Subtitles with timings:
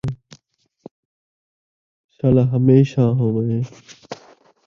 [2.15, 3.63] شالا ہمیشاں ہوویں